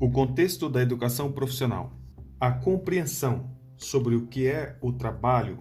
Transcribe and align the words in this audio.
O 0.00 0.08
contexto 0.08 0.68
da 0.68 0.80
educação 0.80 1.32
profissional. 1.32 1.92
A 2.38 2.52
compreensão 2.52 3.50
sobre 3.76 4.14
o 4.14 4.28
que 4.28 4.46
é 4.46 4.78
o 4.80 4.92
trabalho 4.92 5.58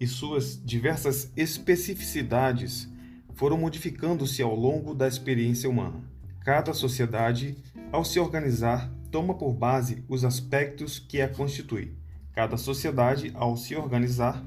e 0.00 0.08
suas 0.08 0.60
diversas 0.60 1.32
especificidades 1.36 2.92
foram 3.34 3.56
modificando-se 3.56 4.42
ao 4.42 4.56
longo 4.56 4.92
da 4.92 5.06
experiência 5.06 5.70
humana. 5.70 6.02
Cada 6.44 6.74
sociedade, 6.74 7.62
ao 7.92 8.04
se 8.04 8.18
organizar, 8.18 8.92
toma 9.12 9.34
por 9.34 9.52
base 9.52 10.02
os 10.08 10.24
aspectos 10.24 10.98
que 10.98 11.20
a 11.20 11.28
constituem. 11.28 11.96
Cada 12.32 12.56
sociedade, 12.56 13.30
ao 13.36 13.56
se 13.56 13.76
organizar, 13.76 14.44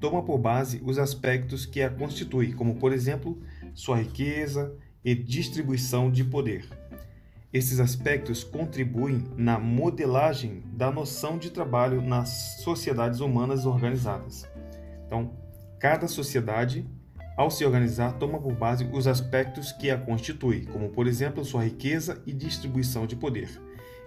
toma 0.00 0.20
por 0.20 0.38
base 0.38 0.82
os 0.84 0.98
aspectos 0.98 1.64
que 1.64 1.80
a 1.80 1.90
constituem, 1.90 2.50
como, 2.50 2.74
por 2.74 2.92
exemplo, 2.92 3.40
sua 3.72 3.98
riqueza 3.98 4.74
e 5.04 5.14
distribuição 5.14 6.10
de 6.10 6.24
poder. 6.24 6.79
Esses 7.52 7.80
aspectos 7.80 8.44
contribuem 8.44 9.24
na 9.36 9.58
modelagem 9.58 10.62
da 10.72 10.88
noção 10.88 11.36
de 11.36 11.50
trabalho 11.50 12.00
nas 12.00 12.60
sociedades 12.62 13.18
humanas 13.18 13.66
organizadas. 13.66 14.48
Então, 15.04 15.32
cada 15.80 16.06
sociedade, 16.06 16.88
ao 17.36 17.50
se 17.50 17.64
organizar, 17.64 18.12
toma 18.18 18.40
por 18.40 18.54
base 18.54 18.88
os 18.92 19.08
aspectos 19.08 19.72
que 19.72 19.90
a 19.90 19.98
constituem, 19.98 20.64
como, 20.64 20.90
por 20.90 21.08
exemplo, 21.08 21.44
sua 21.44 21.64
riqueza 21.64 22.22
e 22.24 22.32
distribuição 22.32 23.04
de 23.04 23.16
poder. 23.16 23.50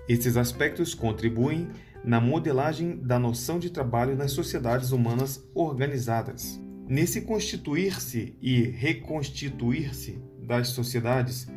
Esses 0.08 0.38
aspectos 0.38 0.94
contribuem 0.94 1.68
na 2.02 2.22
modelagem 2.22 2.98
da 2.98 3.20
noção 3.20 3.60
de 3.60 3.70
trabalho 3.70 4.16
nas 4.16 4.32
sociedades 4.32 4.92
humanas 4.92 5.44
organizadas. 5.54 6.62
Nesse 6.88 7.22
constituir-se 7.22 8.38
e 8.42 8.62
reconstituir-se 8.62 10.22
das 10.40 10.70
sociedades, 10.70 11.48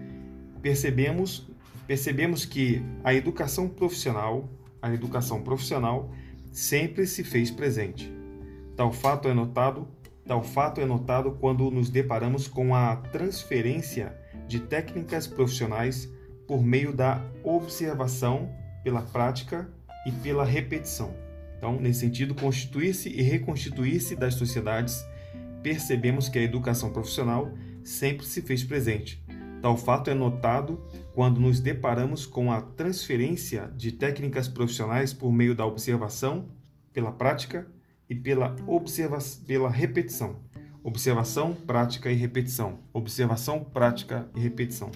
percebemos 0.62 1.48
percebemos 1.86 2.44
que 2.44 2.82
a 3.04 3.14
educação 3.14 3.68
profissional, 3.68 4.48
a 4.82 4.92
educação 4.92 5.42
profissional 5.42 6.10
sempre 6.52 7.06
se 7.06 7.22
fez 7.22 7.50
presente. 7.50 8.12
Tal 8.76 8.92
fato 8.92 9.28
é 9.28 9.34
notado, 9.34 9.86
tal 10.26 10.42
fato 10.42 10.80
é 10.80 10.86
notado 10.86 11.32
quando 11.32 11.70
nos 11.70 11.88
deparamos 11.88 12.48
com 12.48 12.74
a 12.74 12.96
transferência 12.96 14.16
de 14.46 14.60
técnicas 14.60 15.26
profissionais 15.26 16.10
por 16.46 16.62
meio 16.62 16.92
da 16.92 17.24
observação, 17.42 18.50
pela 18.82 19.02
prática 19.02 19.68
e 20.06 20.12
pela 20.12 20.44
repetição. 20.44 21.14
Então, 21.58 21.80
nesse 21.80 22.00
sentido, 22.00 22.34
constituir-se 22.34 23.08
e 23.08 23.22
reconstituir-se 23.22 24.14
das 24.14 24.34
sociedades, 24.34 25.04
percebemos 25.62 26.28
que 26.28 26.38
a 26.38 26.42
educação 26.42 26.92
profissional 26.92 27.52
sempre 27.82 28.26
se 28.26 28.42
fez 28.42 28.62
presente. 28.62 29.25
Tal 29.60 29.76
fato 29.76 30.10
é 30.10 30.14
notado 30.14 30.80
quando 31.14 31.40
nos 31.40 31.60
deparamos 31.60 32.26
com 32.26 32.52
a 32.52 32.60
transferência 32.60 33.72
de 33.76 33.90
técnicas 33.92 34.48
profissionais 34.48 35.12
por 35.12 35.32
meio 35.32 35.54
da 35.54 35.64
observação, 35.64 36.48
pela 36.92 37.10
prática 37.10 37.66
e 38.08 38.14
pela, 38.14 38.54
observa 38.66 39.18
pela 39.46 39.70
repetição. 39.70 40.36
Observação, 40.82 41.54
prática 41.54 42.12
e 42.12 42.14
repetição. 42.14 42.78
Observação, 42.92 43.64
prática 43.64 44.28
e 44.36 44.40
repetição. 44.40 44.90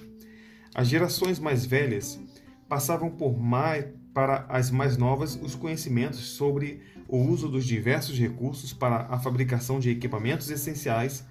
As 0.75 0.87
gerações 0.87 1.39
mais 1.41 1.67
velhas 1.67 2.21
passavam 2.69 3.11
por 3.11 3.37
mais, 3.37 3.87
para 4.15 4.47
as 4.49 4.71
mais 4.71 4.97
novas 4.97 5.35
os 5.43 5.57
conhecimentos 5.57 6.21
sobre 6.21 6.81
o 7.09 7.19
uso 7.19 7.49
dos 7.49 7.65
diversos 7.65 8.17
recursos 8.17 8.73
para 8.73 9.07
a 9.11 9.19
fabricação 9.19 9.81
de 9.81 9.91
equipamentos 9.91 10.49
essenciais 10.49 11.25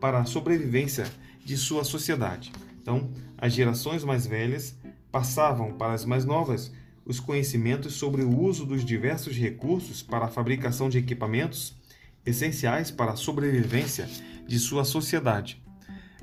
para 0.00 0.20
a 0.20 0.24
sobrevivência 0.24 1.04
de 1.44 1.56
sua 1.56 1.84
sociedade. 1.84 2.50
Então, 2.86 3.10
as 3.36 3.52
gerações 3.52 4.04
mais 4.04 4.28
velhas 4.28 4.78
passavam 5.10 5.72
para 5.72 5.92
as 5.92 6.04
mais 6.04 6.24
novas 6.24 6.72
os 7.04 7.18
conhecimentos 7.18 7.94
sobre 7.94 8.22
o 8.22 8.40
uso 8.40 8.64
dos 8.64 8.84
diversos 8.84 9.36
recursos 9.36 10.04
para 10.04 10.26
a 10.26 10.28
fabricação 10.28 10.88
de 10.88 10.96
equipamentos 10.96 11.76
essenciais 12.24 12.92
para 12.92 13.10
a 13.10 13.16
sobrevivência 13.16 14.08
de 14.46 14.56
sua 14.60 14.84
sociedade. 14.84 15.60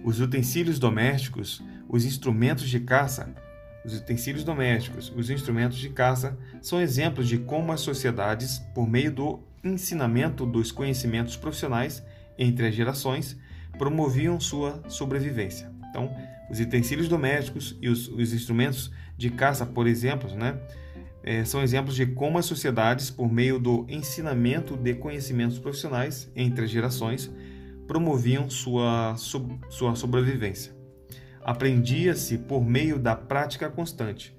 Os 0.05 0.21
utensílios 0.21 0.79
domésticos, 0.79 1.61
os 1.89 2.05
instrumentos 2.05 2.69
de 2.69 2.79
caça, 2.79 3.35
os 3.83 3.97
utensílios 3.97 4.45
domésticos, 4.45 5.11
os 5.13 5.29
instrumentos 5.29 5.77
de 5.77 5.89
caça 5.89 6.37
são 6.61 6.79
exemplos 6.79 7.27
de 7.27 7.39
como 7.39 7.73
as 7.73 7.81
sociedades, 7.81 8.59
por 8.73 8.89
meio 8.89 9.11
do 9.11 9.39
ensinamento 9.61 10.45
dos 10.45 10.71
conhecimentos 10.71 11.35
profissionais 11.35 12.01
entre 12.37 12.67
as 12.67 12.73
gerações, 12.73 13.37
promoviam 13.77 14.39
sua 14.39 14.81
sobrevivência. 14.87 15.69
Então, 15.89 16.09
os 16.53 16.59
utensílios 16.59 17.09
domésticos 17.09 17.75
e 17.81 17.89
os, 17.89 18.07
os 18.07 18.31
instrumentos 18.31 18.91
de 19.17 19.31
caça, 19.31 19.65
por 19.65 19.87
exemplo, 19.87 20.29
né, 20.35 20.59
é, 21.23 21.43
são 21.43 21.63
exemplos 21.63 21.95
de 21.95 22.05
como 22.05 22.37
as 22.37 22.45
sociedades, 22.45 23.09
por 23.09 23.31
meio 23.31 23.57
do 23.57 23.85
ensinamento 23.89 24.77
de 24.77 24.93
conhecimentos 24.93 25.57
profissionais 25.57 26.31
entre 26.35 26.65
as 26.65 26.69
gerações, 26.69 27.31
promoviam 27.87 28.49
sua, 28.49 29.15
sub, 29.17 29.59
sua 29.69 29.95
sobrevivência. 29.95 30.75
Aprendia-se 31.41 32.37
por 32.37 32.63
meio 32.63 32.99
da 32.99 33.15
prática 33.15 33.69
constante. 33.69 34.35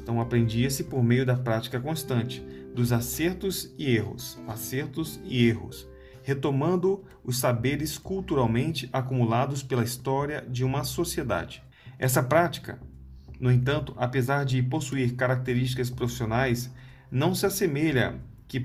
Então, 0.00 0.20
aprendia-se 0.20 0.84
por 0.84 1.02
meio 1.02 1.26
da 1.26 1.36
prática 1.36 1.78
constante, 1.78 2.42
dos 2.74 2.90
acertos 2.90 3.74
e 3.76 3.94
erros, 3.94 4.40
acertos 4.48 5.20
e 5.24 5.46
erros, 5.46 5.88
retomando 6.30 7.02
os 7.24 7.40
saberes 7.40 7.98
culturalmente 7.98 8.88
acumulados 8.92 9.64
pela 9.64 9.82
história 9.82 10.46
de 10.48 10.64
uma 10.64 10.84
sociedade. 10.84 11.60
Essa 11.98 12.22
prática, 12.22 12.78
no 13.40 13.50
entanto, 13.50 13.92
apesar 13.96 14.44
de 14.44 14.62
possuir 14.62 15.16
características 15.16 15.90
profissionais, 15.90 16.72
não 17.10 17.34
se 17.34 17.46
assemelha 17.46 18.20
que 18.46 18.64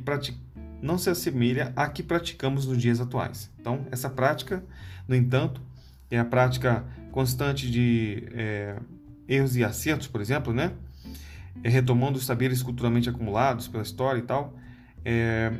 não 0.79 0.99
se 0.99 1.09
assemelha 1.09 1.73
à 1.75 1.89
que 1.89 2.03
praticamos 2.03 2.67
nos 2.67 2.77
dias 2.77 3.01
atuais. 3.01 3.51
Então, 3.59 3.87
essa 3.89 4.11
prática, 4.11 4.63
no 5.07 5.15
entanto, 5.15 5.59
é 6.11 6.19
a 6.19 6.25
prática 6.25 6.85
constante 7.11 7.71
de 7.71 8.27
é, 8.31 8.75
erros 9.27 9.55
e 9.55 9.63
acertos, 9.63 10.05
por 10.07 10.21
exemplo, 10.21 10.53
né? 10.53 10.71
É, 11.63 11.69
retomando 11.69 12.19
os 12.19 12.27
saberes 12.27 12.61
culturalmente 12.61 13.09
acumulados 13.09 13.67
pela 13.67 13.81
história 13.81 14.19
e 14.19 14.23
tal, 14.23 14.53
é, 15.03 15.51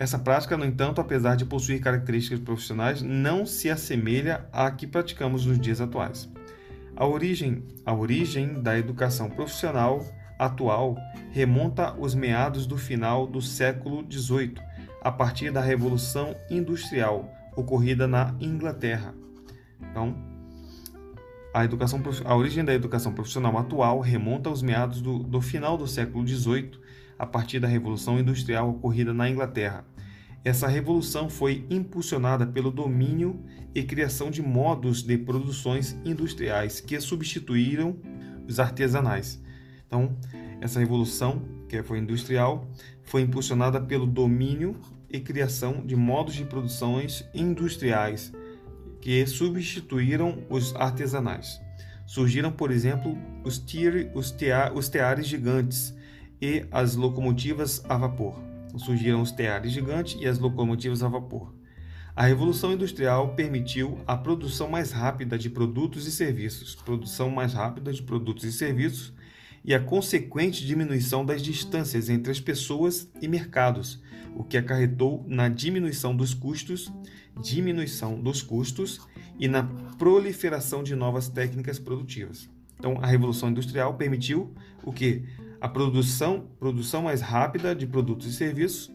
essa 0.00 0.18
prática, 0.18 0.56
no 0.56 0.64
entanto, 0.64 0.98
apesar 0.98 1.36
de 1.36 1.44
possuir 1.44 1.78
características 1.78 2.40
profissionais, 2.40 3.02
não 3.02 3.44
se 3.44 3.68
assemelha 3.68 4.46
à 4.50 4.70
que 4.70 4.86
praticamos 4.86 5.44
nos 5.44 5.60
dias 5.60 5.78
atuais. 5.78 6.26
A 6.96 7.06
origem, 7.06 7.62
a 7.84 7.92
origem 7.92 8.62
da 8.62 8.78
educação 8.78 9.28
profissional 9.28 10.02
atual 10.38 10.96
remonta 11.32 11.88
aos 11.88 12.14
meados 12.14 12.66
do 12.66 12.78
final 12.78 13.26
do 13.26 13.42
século 13.42 14.02
XVIII, 14.10 14.54
a 15.02 15.12
partir 15.12 15.50
da 15.52 15.60
Revolução 15.60 16.34
Industrial 16.50 17.30
ocorrida 17.54 18.06
na 18.08 18.34
Inglaterra. 18.40 19.14
Então, 19.82 20.16
a, 21.52 21.62
educação, 21.62 22.02
a 22.24 22.34
origem 22.34 22.64
da 22.64 22.72
educação 22.72 23.12
profissional 23.12 23.58
atual 23.58 24.00
remonta 24.00 24.48
aos 24.48 24.62
meados 24.62 25.02
do, 25.02 25.18
do 25.18 25.42
final 25.42 25.76
do 25.76 25.86
século 25.86 26.26
XVIII, 26.26 26.70
a 27.20 27.26
partir 27.26 27.60
da 27.60 27.68
Revolução 27.68 28.18
Industrial 28.18 28.70
ocorrida 28.70 29.12
na 29.12 29.28
Inglaterra. 29.28 29.84
Essa 30.42 30.66
revolução 30.66 31.28
foi 31.28 31.66
impulsionada 31.68 32.46
pelo 32.46 32.70
domínio 32.70 33.44
e 33.74 33.82
criação 33.82 34.30
de 34.30 34.40
modos 34.40 35.02
de 35.02 35.18
produções 35.18 35.94
industriais 36.02 36.80
que 36.80 36.98
substituíram 36.98 37.94
os 38.48 38.58
artesanais. 38.58 39.38
Então, 39.86 40.16
essa 40.62 40.80
revolução, 40.80 41.42
que 41.68 41.82
foi 41.82 41.98
industrial, 41.98 42.66
foi 43.02 43.20
impulsionada 43.20 43.78
pelo 43.78 44.06
domínio 44.06 44.80
e 45.10 45.20
criação 45.20 45.84
de 45.84 45.94
modos 45.94 46.34
de 46.34 46.46
produções 46.46 47.22
industriais 47.34 48.32
que 49.02 49.26
substituíram 49.26 50.42
os 50.48 50.74
artesanais. 50.74 51.60
Surgiram, 52.06 52.50
por 52.50 52.70
exemplo, 52.70 53.14
os, 53.44 53.58
tier, 53.58 54.10
os, 54.14 54.30
tea, 54.30 54.72
os 54.74 54.88
teares 54.88 55.26
gigantes, 55.26 55.94
e 56.40 56.66
as 56.70 56.96
locomotivas 56.96 57.82
a 57.88 57.96
vapor. 57.96 58.34
Surgiram 58.76 59.20
os 59.20 59.32
teares 59.32 59.72
gigantes 59.72 60.16
e 60.20 60.26
as 60.26 60.38
locomotivas 60.38 61.02
a 61.02 61.08
vapor. 61.08 61.52
A 62.14 62.26
Revolução 62.26 62.72
Industrial 62.72 63.34
permitiu 63.34 63.98
a 64.06 64.16
produção 64.16 64.68
mais 64.68 64.92
rápida 64.92 65.38
de 65.38 65.48
produtos 65.48 66.06
e 66.06 66.12
serviços, 66.12 66.74
produção 66.74 67.30
mais 67.30 67.52
rápida 67.52 67.92
de 67.92 68.02
produtos 68.02 68.44
e 68.44 68.52
serviços 68.52 69.12
e 69.64 69.74
a 69.74 69.80
consequente 69.80 70.66
diminuição 70.66 71.24
das 71.24 71.42
distâncias 71.42 72.08
entre 72.08 72.32
as 72.32 72.40
pessoas 72.40 73.08
e 73.20 73.28
mercados, 73.28 74.02
o 74.34 74.42
que 74.42 74.56
acarretou 74.56 75.24
na 75.28 75.48
diminuição 75.48 76.14
dos 76.14 76.34
custos, 76.34 76.90
diminuição 77.42 78.20
dos 78.20 78.42
custos 78.42 79.00
e 79.38 79.48
na 79.48 79.62
proliferação 79.98 80.82
de 80.82 80.94
novas 80.94 81.28
técnicas 81.28 81.78
produtivas. 81.78 82.48
Então, 82.78 82.98
a 83.00 83.06
Revolução 83.06 83.50
Industrial 83.50 83.94
permitiu 83.94 84.54
o 84.82 84.92
que? 84.92 85.24
A 85.60 85.68
produção, 85.68 86.46
produção 86.58 87.02
mais 87.02 87.20
rápida 87.20 87.74
de 87.74 87.86
produtos 87.86 88.26
e 88.26 88.32
serviços 88.32 88.90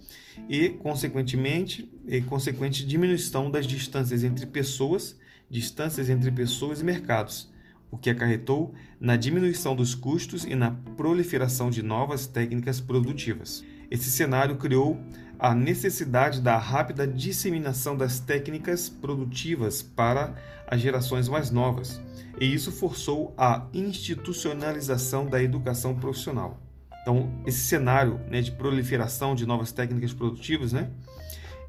e, 0.49 0.69
consequentemente, 0.69 1.89
e 2.07 2.21
consequente 2.21 2.85
diminuição 2.85 3.51
das 3.51 3.67
distâncias 3.67 4.23
entre 4.23 4.45
pessoas, 4.45 5.17
distâncias 5.49 6.09
entre 6.09 6.31
pessoas 6.31 6.81
e 6.81 6.83
mercados, 6.83 7.51
o 7.91 7.97
que 7.97 8.09
acarretou 8.09 8.73
na 8.99 9.15
diminuição 9.15 9.75
dos 9.75 9.93
custos 9.93 10.43
e 10.43 10.55
na 10.55 10.71
proliferação 10.97 11.69
de 11.69 11.83
novas 11.83 12.25
técnicas 12.25 12.81
produtivas. 12.81 13.63
Esse 13.95 14.11
cenário 14.11 14.57
criou 14.57 14.99
a 15.39 15.55
necessidade 15.55 16.41
da 16.41 16.57
rápida 16.57 17.07
disseminação 17.07 17.95
das 17.95 18.19
técnicas 18.19 18.89
produtivas 18.89 19.81
para 19.81 20.35
as 20.67 20.81
gerações 20.81 21.29
mais 21.29 21.49
novas, 21.49 22.01
e 22.37 22.53
isso 22.53 22.73
forçou 22.73 23.33
a 23.37 23.65
institucionalização 23.73 25.27
da 25.27 25.41
educação 25.41 25.95
profissional. 25.95 26.59
Então, 27.01 27.31
esse 27.47 27.59
cenário 27.59 28.19
né, 28.29 28.41
de 28.41 28.51
proliferação 28.51 29.33
de 29.33 29.45
novas 29.45 29.71
técnicas 29.71 30.11
produtivas 30.11 30.73
né, 30.73 30.89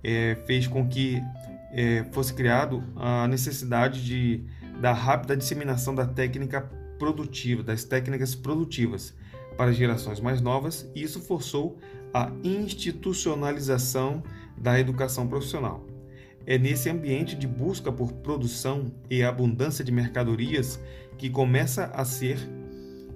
é, 0.02 0.36
fez 0.46 0.66
com 0.66 0.88
que 0.88 1.22
é, 1.70 2.04
fosse 2.10 2.34
criado 2.34 2.82
a 2.96 3.28
necessidade 3.28 4.04
de, 4.04 4.42
da 4.80 4.92
rápida 4.92 5.36
disseminação 5.36 5.94
da 5.94 6.04
técnica 6.04 6.62
produtiva, 6.98 7.62
das 7.62 7.84
técnicas 7.84 8.34
produtivas 8.34 9.14
para 9.56 9.72
gerações 9.72 10.20
mais 10.20 10.40
novas, 10.40 10.90
e 10.94 11.02
isso 11.02 11.20
forçou 11.20 11.78
a 12.12 12.30
institucionalização 12.42 14.22
da 14.56 14.78
educação 14.78 15.26
profissional. 15.26 15.86
É 16.46 16.56
nesse 16.56 16.88
ambiente 16.88 17.34
de 17.34 17.46
busca 17.46 17.90
por 17.90 18.12
produção 18.12 18.92
e 19.10 19.22
abundância 19.22 19.84
de 19.84 19.90
mercadorias 19.90 20.80
que 21.18 21.28
começa 21.28 21.86
a 21.86 22.04
ser 22.04 22.38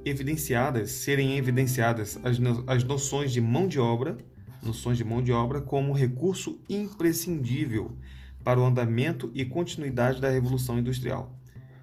evidenciadas, 0.04 0.90
serem 0.90 1.37
evidenciadas 1.37 2.19
as, 2.25 2.38
no, 2.38 2.64
as 2.66 2.82
noções 2.82 3.32
de 3.32 3.40
mão 3.40 3.69
de 3.69 3.78
obra, 3.78 4.16
noções 4.62 4.98
de 4.98 5.04
mão 5.04 5.22
de 5.22 5.32
obra 5.32 5.60
como 5.60 5.92
recurso 5.92 6.60
imprescindível 6.69 7.96
para 8.42 8.58
o 8.58 8.64
andamento 8.64 9.31
e 9.34 9.44
continuidade 9.44 10.20
da 10.20 10.31
revolução 10.31 10.78
industrial. 10.78 11.39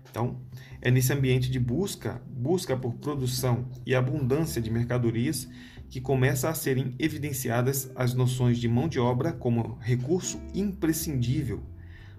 Então, 0.09 0.37
é 0.81 0.91
nesse 0.91 1.11
ambiente 1.13 1.49
de 1.49 1.59
busca, 1.59 2.21
busca 2.27 2.75
por 2.75 2.93
produção 2.95 3.65
e 3.85 3.95
abundância 3.95 4.61
de 4.61 4.69
mercadorias 4.69 5.47
que 5.89 6.01
começa 6.01 6.49
a 6.49 6.53
serem 6.53 6.93
evidenciadas 6.99 7.91
as 7.95 8.13
noções 8.13 8.57
de 8.57 8.67
mão 8.67 8.87
de 8.87 8.99
obra 8.99 9.31
como 9.31 9.77
recurso 9.81 10.39
imprescindível 10.53 11.61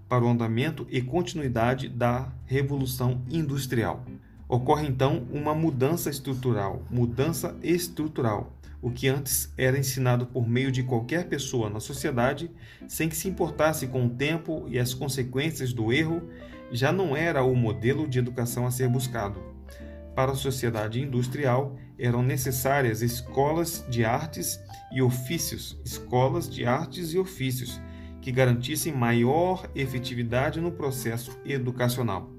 para 0.08 0.24
o 0.24 0.28
andamento 0.28 0.86
e 0.90 1.02
continuidade 1.02 1.88
da 1.88 2.32
revolução 2.46 3.22
industrial. 3.30 4.04
Ocorre 4.48 4.88
então 4.88 5.26
uma 5.30 5.54
mudança 5.54 6.08
estrutural, 6.08 6.82
mudança 6.90 7.54
estrutural, 7.62 8.56
o 8.80 8.90
que 8.90 9.06
antes 9.06 9.52
era 9.58 9.78
ensinado 9.78 10.24
por 10.24 10.48
meio 10.48 10.72
de 10.72 10.82
qualquer 10.82 11.28
pessoa 11.28 11.68
na 11.68 11.80
sociedade, 11.80 12.50
sem 12.86 13.08
que 13.10 13.16
se 13.16 13.28
importasse 13.28 13.86
com 13.88 14.06
o 14.06 14.10
tempo 14.10 14.64
e 14.68 14.78
as 14.78 14.94
consequências 14.94 15.74
do 15.74 15.92
erro, 15.92 16.22
já 16.70 16.92
não 16.92 17.16
era 17.16 17.42
o 17.42 17.54
modelo 17.54 18.06
de 18.06 18.18
educação 18.18 18.66
a 18.66 18.70
ser 18.70 18.88
buscado. 18.88 19.40
Para 20.14 20.32
a 20.32 20.36
sociedade 20.36 21.00
industrial, 21.00 21.76
eram 21.98 22.22
necessárias 22.22 23.02
escolas 23.02 23.84
de 23.88 24.04
artes 24.04 24.60
e 24.92 25.00
ofícios, 25.00 25.80
escolas 25.84 26.48
de 26.48 26.64
artes 26.64 27.12
e 27.12 27.18
ofícios, 27.18 27.80
que 28.20 28.32
garantissem 28.32 28.92
maior 28.92 29.70
efetividade 29.74 30.60
no 30.60 30.72
processo 30.72 31.38
educacional. 31.44 32.30